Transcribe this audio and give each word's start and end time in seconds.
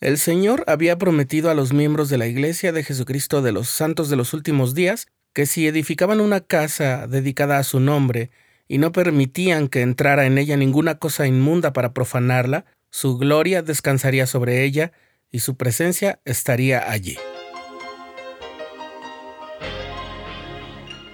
El 0.00 0.16
Señor 0.16 0.64
había 0.66 0.96
prometido 0.96 1.50
a 1.50 1.54
los 1.54 1.74
miembros 1.74 2.08
de 2.08 2.16
la 2.16 2.26
Iglesia 2.26 2.72
de 2.72 2.82
Jesucristo 2.82 3.42
de 3.42 3.52
los 3.52 3.68
Santos 3.68 4.08
de 4.08 4.16
los 4.16 4.32
Últimos 4.32 4.74
Días 4.74 5.08
que 5.34 5.44
si 5.44 5.66
edificaban 5.66 6.22
una 6.22 6.40
casa 6.40 7.06
dedicada 7.06 7.58
a 7.58 7.64
su 7.64 7.80
nombre 7.80 8.30
y 8.66 8.78
no 8.78 8.92
permitían 8.92 9.68
que 9.68 9.82
entrara 9.82 10.24
en 10.24 10.38
ella 10.38 10.56
ninguna 10.56 10.94
cosa 10.94 11.26
inmunda 11.26 11.74
para 11.74 11.92
profanarla, 11.92 12.64
su 12.88 13.18
gloria 13.18 13.60
descansaría 13.60 14.26
sobre 14.26 14.64
ella 14.64 14.92
y 15.30 15.40
su 15.40 15.58
presencia 15.58 16.20
estaría 16.24 16.90
allí. 16.90 17.18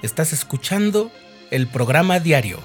Estás 0.00 0.32
escuchando 0.32 1.10
el 1.50 1.66
programa 1.66 2.20
diario, 2.20 2.60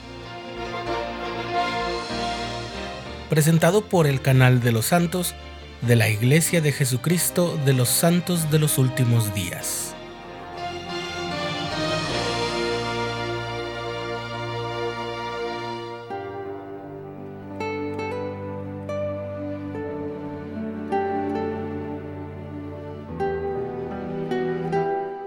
presentado 3.28 3.90
por 3.90 4.06
el 4.06 4.22
canal 4.22 4.62
de 4.62 4.72
los 4.72 4.86
santos 4.86 5.34
de 5.82 5.96
la 5.96 6.10
Iglesia 6.10 6.62
de 6.62 6.72
Jesucristo 6.72 7.58
de 7.66 7.74
los 7.74 7.90
Santos 7.90 8.52
de 8.52 8.60
los 8.60 8.78
Últimos 8.78 9.34
Días. 9.34 9.96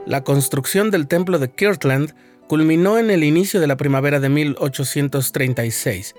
La 0.07 0.23
construcción 0.23 0.93
del 0.93 1.09
templo 1.09 1.41
de 1.41 1.51
Kirtland 1.51 2.15
culminó 2.47 2.99
en 2.99 3.11
el 3.11 3.25
inicio 3.25 3.59
de 3.59 3.67
la 3.67 3.77
primavera 3.77 4.21
de 4.21 4.29
1836. 4.29 6.15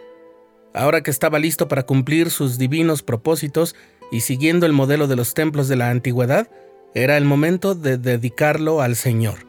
Ahora 0.73 1.01
que 1.01 1.11
estaba 1.11 1.39
listo 1.39 1.69
para 1.69 1.83
cumplir 1.83 2.29
sus 2.29 2.57
divinos 2.57 3.01
propósitos 3.01 3.75
y 4.11 4.21
siguiendo 4.21 4.65
el 4.65 4.73
modelo 4.73 5.07
de 5.07 5.15
los 5.15 5.33
templos 5.33 5.67
de 5.67 5.75
la 5.75 5.89
antigüedad, 5.89 6.47
era 6.93 7.17
el 7.17 7.25
momento 7.25 7.75
de 7.75 7.97
dedicarlo 7.97 8.81
al 8.81 8.95
Señor. 8.95 9.39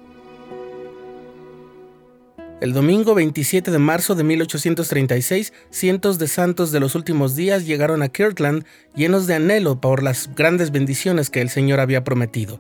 El 2.61 2.73
domingo 2.73 3.15
27 3.15 3.71
de 3.71 3.79
marzo 3.79 4.15
de 4.15 4.25
1836, 4.25 5.53
cientos 5.69 6.19
de 6.19 6.27
santos 6.27 6.73
de 6.73 6.81
los 6.81 6.95
últimos 6.95 7.37
días 7.37 7.67
llegaron 7.67 8.03
a 8.03 8.09
Kirtland 8.09 8.65
llenos 8.95 9.27
de 9.27 9.35
anhelo 9.35 9.79
por 9.79 10.03
las 10.03 10.35
grandes 10.35 10.71
bendiciones 10.71 11.29
que 11.29 11.43
el 11.43 11.51
Señor 11.51 11.81
había 11.81 12.03
prometido. 12.03 12.59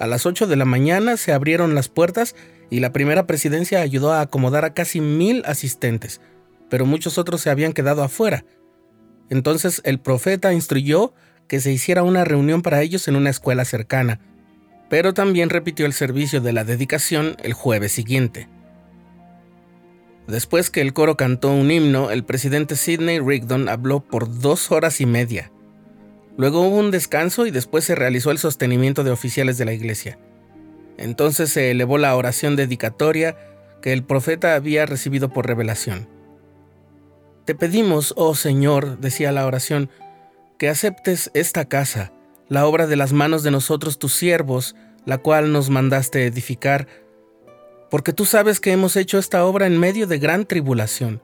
A 0.00 0.08
las 0.08 0.26
8 0.26 0.48
de 0.48 0.56
la 0.56 0.64
mañana 0.64 1.16
se 1.16 1.32
abrieron 1.32 1.76
las 1.76 1.88
puertas 1.88 2.34
y 2.70 2.80
la 2.80 2.92
primera 2.92 3.26
presidencia 3.26 3.80
ayudó 3.80 4.12
a 4.12 4.20
acomodar 4.20 4.64
a 4.64 4.74
casi 4.74 5.00
mil 5.00 5.42
asistentes, 5.46 6.20
pero 6.68 6.84
muchos 6.84 7.18
otros 7.18 7.40
se 7.40 7.50
habían 7.50 7.72
quedado 7.72 8.02
afuera. 8.02 8.44
Entonces 9.30 9.80
el 9.84 9.98
profeta 9.98 10.52
instruyó 10.52 11.12
que 11.48 11.60
se 11.60 11.72
hiciera 11.72 12.02
una 12.02 12.24
reunión 12.24 12.62
para 12.62 12.82
ellos 12.82 13.08
en 13.08 13.16
una 13.16 13.30
escuela 13.30 13.64
cercana, 13.64 14.20
pero 14.88 15.14
también 15.14 15.50
repitió 15.50 15.86
el 15.86 15.92
servicio 15.92 16.40
de 16.40 16.52
la 16.52 16.64
dedicación 16.64 17.36
el 17.42 17.52
jueves 17.52 17.92
siguiente. 17.92 18.48
Después 20.26 20.70
que 20.70 20.82
el 20.82 20.92
coro 20.92 21.16
cantó 21.16 21.50
un 21.52 21.70
himno, 21.70 22.10
el 22.10 22.22
presidente 22.24 22.76
Sidney 22.76 23.18
Rigdon 23.18 23.68
habló 23.68 24.00
por 24.00 24.40
dos 24.40 24.70
horas 24.70 25.00
y 25.00 25.06
media. 25.06 25.50
Luego 26.36 26.60
hubo 26.60 26.76
un 26.76 26.90
descanso 26.90 27.46
y 27.46 27.50
después 27.50 27.84
se 27.84 27.94
realizó 27.94 28.30
el 28.30 28.38
sostenimiento 28.38 29.04
de 29.04 29.10
oficiales 29.10 29.56
de 29.56 29.64
la 29.64 29.72
iglesia. 29.72 30.18
Entonces 30.98 31.50
se 31.50 31.70
elevó 31.70 31.96
la 31.96 32.14
oración 32.14 32.56
dedicatoria 32.56 33.36
que 33.80 33.92
el 33.92 34.04
profeta 34.04 34.54
había 34.54 34.84
recibido 34.84 35.30
por 35.32 35.46
revelación. 35.46 36.08
Te 37.48 37.54
pedimos, 37.54 38.12
oh 38.18 38.34
Señor, 38.34 38.98
decía 38.98 39.32
la 39.32 39.46
oración, 39.46 39.88
que 40.58 40.68
aceptes 40.68 41.30
esta 41.32 41.64
casa, 41.64 42.12
la 42.50 42.66
obra 42.66 42.86
de 42.86 42.94
las 42.94 43.14
manos 43.14 43.42
de 43.42 43.50
nosotros 43.50 43.98
tus 43.98 44.12
siervos, 44.12 44.76
la 45.06 45.16
cual 45.16 45.50
nos 45.50 45.70
mandaste 45.70 46.26
edificar, 46.26 46.86
porque 47.90 48.12
tú 48.12 48.26
sabes 48.26 48.60
que 48.60 48.72
hemos 48.72 48.96
hecho 48.96 49.16
esta 49.16 49.46
obra 49.46 49.66
en 49.66 49.80
medio 49.80 50.06
de 50.06 50.18
gran 50.18 50.44
tribulación 50.44 51.22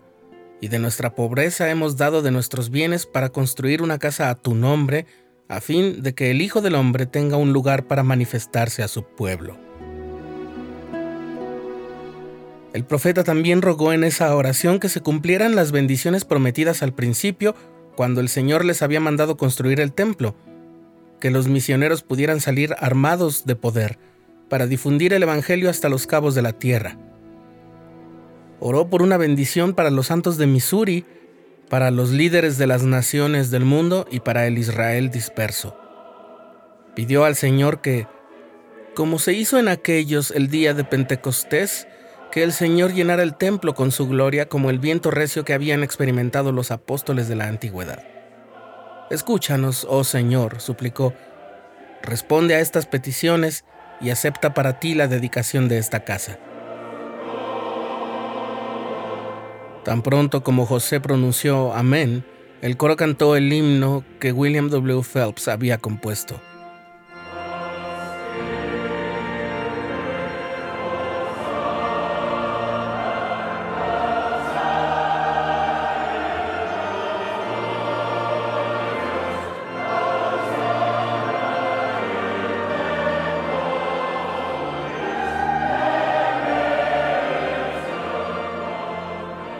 y 0.62 0.68
de 0.68 0.78
nuestra 0.78 1.14
pobreza 1.14 1.68
hemos 1.68 1.98
dado 1.98 2.22
de 2.22 2.30
nuestros 2.30 2.70
bienes 2.70 3.04
para 3.04 3.28
construir 3.28 3.82
una 3.82 3.98
casa 3.98 4.30
a 4.30 4.34
tu 4.34 4.54
nombre, 4.54 5.04
a 5.50 5.60
fin 5.60 6.02
de 6.02 6.14
que 6.14 6.30
el 6.30 6.40
Hijo 6.40 6.62
del 6.62 6.76
Hombre 6.76 7.04
tenga 7.04 7.36
un 7.36 7.52
lugar 7.52 7.86
para 7.86 8.02
manifestarse 8.02 8.82
a 8.82 8.88
su 8.88 9.02
pueblo. 9.02 9.63
El 12.74 12.84
profeta 12.84 13.24
también 13.24 13.62
rogó 13.62 13.94
en 13.94 14.04
esa 14.04 14.34
oración 14.36 14.78
que 14.78 14.90
se 14.90 15.00
cumplieran 15.00 15.54
las 15.54 15.72
bendiciones 15.72 16.26
prometidas 16.26 16.82
al 16.82 16.92
principio 16.92 17.54
cuando 17.96 18.20
el 18.20 18.28
Señor 18.28 18.66
les 18.66 18.82
había 18.82 19.00
mandado 19.00 19.38
construir 19.38 19.80
el 19.80 19.92
templo, 19.92 20.34
que 21.20 21.30
los 21.30 21.48
misioneros 21.48 22.02
pudieran 22.02 22.40
salir 22.40 22.74
armados 22.78 23.46
de 23.46 23.56
poder 23.56 23.98
para 24.50 24.66
difundir 24.66 25.14
el 25.14 25.22
Evangelio 25.22 25.70
hasta 25.70 25.88
los 25.88 26.06
cabos 26.06 26.34
de 26.34 26.42
la 26.42 26.52
tierra 26.52 26.98
Oró 28.66 28.88
por 28.88 29.02
una 29.02 29.18
bendición 29.18 29.74
para 29.74 29.90
los 29.90 30.06
santos 30.06 30.38
de 30.38 30.46
Missouri, 30.46 31.04
para 31.68 31.90
los 31.90 32.10
líderes 32.10 32.56
de 32.56 32.66
las 32.66 32.82
naciones 32.82 33.50
del 33.50 33.66
mundo 33.66 34.06
y 34.10 34.20
para 34.20 34.46
el 34.46 34.56
Israel 34.56 35.10
disperso. 35.10 35.76
Pidió 36.94 37.24
al 37.24 37.36
Señor 37.36 37.82
que, 37.82 38.06
como 38.94 39.18
se 39.18 39.34
hizo 39.34 39.58
en 39.58 39.68
aquellos 39.68 40.30
el 40.30 40.48
día 40.48 40.72
de 40.72 40.82
Pentecostés, 40.82 41.86
que 42.34 42.42
el 42.42 42.52
Señor 42.52 42.92
llenara 42.92 43.22
el 43.22 43.36
templo 43.36 43.76
con 43.76 43.92
su 43.92 44.08
gloria 44.08 44.48
como 44.48 44.68
el 44.68 44.80
viento 44.80 45.12
recio 45.12 45.44
que 45.44 45.54
habían 45.54 45.84
experimentado 45.84 46.50
los 46.50 46.72
apóstoles 46.72 47.28
de 47.28 47.36
la 47.36 47.46
antigüedad. 47.46 48.02
Escúchanos, 49.08 49.86
oh 49.88 50.02
Señor, 50.02 50.60
suplicó, 50.60 51.14
responde 52.02 52.56
a 52.56 52.58
estas 52.58 52.86
peticiones 52.86 53.64
y 54.00 54.10
acepta 54.10 54.52
para 54.52 54.80
ti 54.80 54.94
la 54.96 55.06
dedicación 55.06 55.68
de 55.68 55.78
esta 55.78 56.02
casa. 56.02 56.40
Tan 59.84 60.02
pronto 60.02 60.42
como 60.42 60.66
José 60.66 60.98
pronunció 60.98 61.72
Amén, 61.72 62.24
el 62.62 62.76
coro 62.76 62.96
cantó 62.96 63.36
el 63.36 63.52
himno 63.52 64.04
que 64.18 64.32
William 64.32 64.70
W. 64.70 65.04
Phelps 65.04 65.46
había 65.46 65.78
compuesto. 65.78 66.40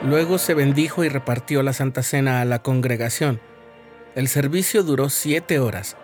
Luego 0.04 0.36
se 0.36 0.52
bendijo 0.52 1.02
y 1.02 1.08
repartió 1.08 1.62
la 1.62 1.72
Santa 1.72 2.02
Cena 2.02 2.42
a 2.42 2.44
la 2.44 2.58
congregación. 2.60 3.40
El 4.14 4.28
servicio 4.28 4.82
duró 4.82 5.08
siete 5.08 5.58
horas. 5.58 5.96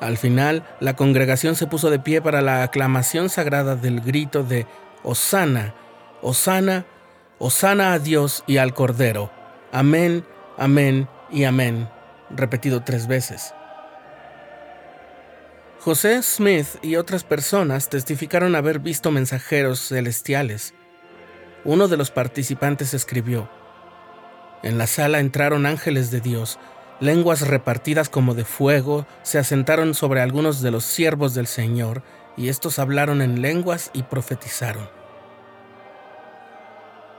Al 0.00 0.16
final, 0.16 0.64
la 0.80 0.96
congregación 0.96 1.54
se 1.54 1.66
puso 1.66 1.90
de 1.90 1.98
pie 1.98 2.22
para 2.22 2.40
la 2.40 2.62
aclamación 2.62 3.28
sagrada 3.28 3.76
del 3.76 4.00
grito 4.00 4.42
de 4.42 4.66
Osana, 5.02 5.74
Osana, 6.22 6.86
Osana 7.38 7.92
a 7.92 7.98
Dios 7.98 8.42
y 8.46 8.56
al 8.56 8.72
Cordero. 8.72 9.30
Amén, 9.70 10.24
amén 10.56 11.06
y 11.30 11.44
amén, 11.44 11.90
repetido 12.30 12.82
tres 12.82 13.06
veces. 13.06 13.52
José 15.80 16.22
Smith 16.22 16.68
y 16.80 16.96
otras 16.96 17.24
personas 17.24 17.90
testificaron 17.90 18.56
haber 18.56 18.78
visto 18.78 19.10
mensajeros 19.10 19.88
celestiales. 19.88 20.72
Uno 21.64 21.88
de 21.88 21.98
los 21.98 22.10
participantes 22.10 22.94
escribió, 22.94 23.50
En 24.62 24.78
la 24.78 24.86
sala 24.86 25.20
entraron 25.20 25.66
ángeles 25.66 26.10
de 26.10 26.20
Dios, 26.20 26.58
lenguas 27.00 27.46
repartidas 27.46 28.08
como 28.08 28.34
de 28.34 28.44
fuego, 28.46 29.06
se 29.22 29.38
asentaron 29.38 29.92
sobre 29.94 30.22
algunos 30.22 30.62
de 30.62 30.70
los 30.70 30.84
siervos 30.84 31.34
del 31.34 31.46
Señor, 31.46 32.02
y 32.36 32.48
estos 32.48 32.78
hablaron 32.78 33.20
en 33.20 33.42
lenguas 33.42 33.90
y 33.92 34.04
profetizaron. 34.04 34.88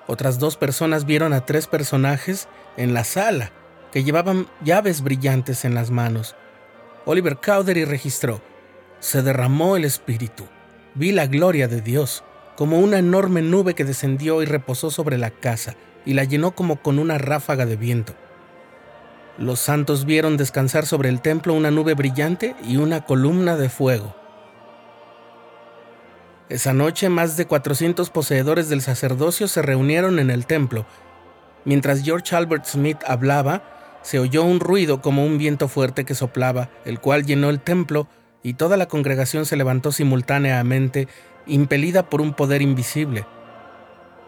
Otras 0.07 0.39
dos 0.39 0.57
personas 0.57 1.05
vieron 1.05 1.33
a 1.33 1.45
tres 1.45 1.67
personajes 1.67 2.47
en 2.77 2.95
la 2.95 3.03
sala 3.03 3.51
que 3.91 4.03
llevaban 4.03 4.47
llaves 4.63 5.01
brillantes 5.03 5.65
en 5.65 5.75
las 5.75 5.91
manos. 5.91 6.35
Oliver 7.05 7.37
Cowdery 7.37 7.85
registró, 7.85 8.41
se 8.99 9.21
derramó 9.21 9.77
el 9.77 9.85
Espíritu, 9.85 10.47
vi 10.95 11.11
la 11.11 11.27
gloria 11.27 11.67
de 11.67 11.81
Dios 11.81 12.23
como 12.61 12.77
una 12.77 12.99
enorme 12.99 13.41
nube 13.41 13.73
que 13.73 13.85
descendió 13.85 14.43
y 14.43 14.45
reposó 14.45 14.91
sobre 14.91 15.17
la 15.17 15.31
casa 15.31 15.73
y 16.05 16.13
la 16.13 16.25
llenó 16.25 16.51
como 16.51 16.75
con 16.75 16.99
una 16.99 17.17
ráfaga 17.17 17.65
de 17.65 17.75
viento. 17.75 18.13
Los 19.39 19.59
santos 19.59 20.05
vieron 20.05 20.37
descansar 20.37 20.85
sobre 20.85 21.09
el 21.09 21.21
templo 21.21 21.55
una 21.55 21.71
nube 21.71 21.95
brillante 21.95 22.55
y 22.63 22.77
una 22.77 23.03
columna 23.03 23.57
de 23.57 23.67
fuego. 23.67 24.15
Esa 26.49 26.71
noche 26.71 27.09
más 27.09 27.35
de 27.35 27.47
400 27.47 28.11
poseedores 28.11 28.69
del 28.69 28.83
sacerdocio 28.83 29.47
se 29.47 29.63
reunieron 29.63 30.19
en 30.19 30.29
el 30.29 30.45
templo. 30.45 30.85
Mientras 31.65 32.03
George 32.03 32.35
Albert 32.35 32.65
Smith 32.65 32.99
hablaba, 33.07 33.63
se 34.03 34.19
oyó 34.19 34.43
un 34.43 34.59
ruido 34.59 35.01
como 35.01 35.25
un 35.25 35.39
viento 35.39 35.67
fuerte 35.67 36.05
que 36.05 36.13
soplaba, 36.13 36.69
el 36.85 36.99
cual 36.99 37.25
llenó 37.25 37.49
el 37.49 37.59
templo 37.59 38.07
y 38.43 38.53
toda 38.53 38.77
la 38.77 38.87
congregación 38.87 39.45
se 39.45 39.55
levantó 39.55 39.91
simultáneamente, 39.91 41.07
impelida 41.45 42.09
por 42.09 42.21
un 42.21 42.33
poder 42.33 42.61
invisible. 42.61 43.25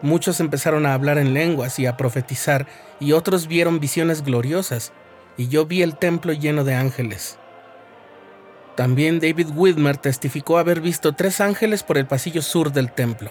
Muchos 0.02 0.40
empezaron 0.40 0.86
a 0.86 0.94
hablar 0.94 1.18
en 1.18 1.34
lenguas 1.34 1.78
y 1.78 1.86
a 1.86 1.96
profetizar, 1.96 2.66
y 3.00 3.12
otros 3.12 3.46
vieron 3.48 3.80
visiones 3.80 4.22
gloriosas, 4.22 4.92
y 5.36 5.48
yo 5.48 5.66
vi 5.66 5.82
el 5.82 5.96
templo 5.96 6.32
lleno 6.32 6.64
de 6.64 6.74
ángeles. 6.74 7.38
También 8.76 9.20
David 9.20 9.48
Whitmer 9.54 9.96
testificó 9.96 10.58
haber 10.58 10.80
visto 10.80 11.12
tres 11.12 11.40
ángeles 11.40 11.82
por 11.82 11.96
el 11.96 12.06
pasillo 12.06 12.42
sur 12.42 12.72
del 12.72 12.90
templo. 12.92 13.30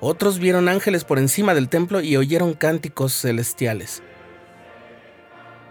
Otros 0.00 0.38
vieron 0.38 0.68
ángeles 0.68 1.04
por 1.04 1.18
encima 1.18 1.54
del 1.54 1.68
templo 1.68 2.00
y 2.00 2.16
oyeron 2.16 2.54
cánticos 2.54 3.12
celestiales. 3.12 4.02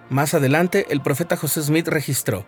Más 0.10 0.34
adelante, 0.34 0.88
el 0.90 1.02
profeta 1.02 1.38
José 1.38 1.64
Smith 1.64 1.88
registró, 1.88 2.46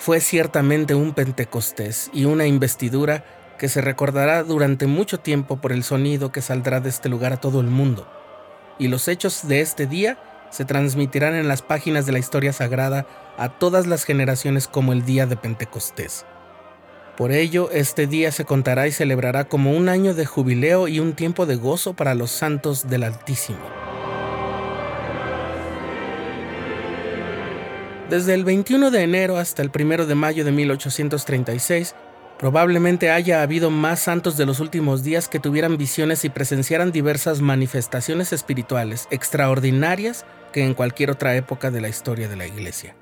fue 0.00 0.20
ciertamente 0.20 0.94
un 0.94 1.12
Pentecostés 1.12 2.10
y 2.14 2.24
una 2.24 2.46
investidura 2.46 3.22
que 3.58 3.68
se 3.68 3.82
recordará 3.82 4.42
durante 4.42 4.86
mucho 4.86 5.20
tiempo 5.20 5.60
por 5.60 5.72
el 5.72 5.84
sonido 5.84 6.32
que 6.32 6.40
saldrá 6.40 6.80
de 6.80 6.88
este 6.88 7.10
lugar 7.10 7.34
a 7.34 7.36
todo 7.36 7.60
el 7.60 7.66
mundo. 7.66 8.10
Y 8.78 8.88
los 8.88 9.08
hechos 9.08 9.46
de 9.46 9.60
este 9.60 9.86
día 9.86 10.18
se 10.48 10.64
transmitirán 10.64 11.34
en 11.34 11.48
las 11.48 11.60
páginas 11.60 12.06
de 12.06 12.12
la 12.12 12.18
historia 12.18 12.54
sagrada 12.54 13.06
a 13.36 13.50
todas 13.58 13.86
las 13.86 14.04
generaciones 14.04 14.68
como 14.68 14.94
el 14.94 15.04
día 15.04 15.26
de 15.26 15.36
Pentecostés. 15.36 16.24
Por 17.18 17.30
ello, 17.30 17.70
este 17.70 18.06
día 18.06 18.32
se 18.32 18.46
contará 18.46 18.88
y 18.88 18.92
celebrará 18.92 19.44
como 19.44 19.76
un 19.76 19.90
año 19.90 20.14
de 20.14 20.24
jubileo 20.24 20.88
y 20.88 20.98
un 20.98 21.12
tiempo 21.12 21.44
de 21.44 21.56
gozo 21.56 21.92
para 21.92 22.14
los 22.14 22.30
santos 22.30 22.88
del 22.88 23.02
Altísimo. 23.02 23.79
Desde 28.10 28.34
el 28.34 28.44
21 28.44 28.90
de 28.90 29.04
enero 29.04 29.36
hasta 29.36 29.62
el 29.62 29.70
1 29.72 30.04
de 30.04 30.16
mayo 30.16 30.44
de 30.44 30.50
1836, 30.50 31.94
probablemente 32.40 33.12
haya 33.12 33.40
habido 33.40 33.70
más 33.70 34.00
santos 34.00 34.36
de 34.36 34.46
los 34.46 34.58
últimos 34.58 35.04
días 35.04 35.28
que 35.28 35.38
tuvieran 35.38 35.76
visiones 35.76 36.24
y 36.24 36.28
presenciaran 36.28 36.90
diversas 36.90 37.40
manifestaciones 37.40 38.32
espirituales 38.32 39.06
extraordinarias 39.12 40.24
que 40.52 40.64
en 40.64 40.74
cualquier 40.74 41.12
otra 41.12 41.36
época 41.36 41.70
de 41.70 41.82
la 41.82 41.88
historia 41.88 42.26
de 42.26 42.34
la 42.34 42.48
Iglesia. 42.48 42.96